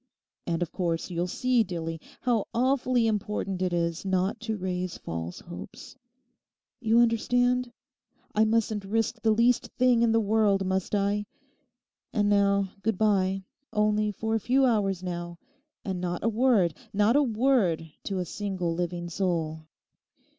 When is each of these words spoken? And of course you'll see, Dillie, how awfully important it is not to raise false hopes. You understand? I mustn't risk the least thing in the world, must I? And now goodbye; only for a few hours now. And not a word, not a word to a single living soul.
And 0.47 0.63
of 0.63 0.71
course 0.71 1.11
you'll 1.11 1.27
see, 1.27 1.61
Dillie, 1.63 2.01
how 2.21 2.47
awfully 2.55 3.05
important 3.05 3.61
it 3.61 3.71
is 3.71 4.03
not 4.03 4.39
to 4.39 4.57
raise 4.57 4.97
false 4.97 5.41
hopes. 5.41 5.95
You 6.79 6.97
understand? 6.97 7.71
I 8.33 8.43
mustn't 8.45 8.83
risk 8.83 9.21
the 9.21 9.29
least 9.29 9.67
thing 9.77 10.01
in 10.01 10.11
the 10.11 10.19
world, 10.19 10.65
must 10.65 10.95
I? 10.95 11.27
And 12.11 12.29
now 12.29 12.69
goodbye; 12.81 13.43
only 13.71 14.11
for 14.11 14.33
a 14.33 14.39
few 14.39 14.65
hours 14.65 15.03
now. 15.03 15.37
And 15.85 16.01
not 16.01 16.23
a 16.23 16.29
word, 16.29 16.73
not 16.91 17.15
a 17.15 17.21
word 17.21 17.87
to 18.05 18.17
a 18.17 18.25
single 18.25 18.73
living 18.73 19.07
soul. 19.07 19.67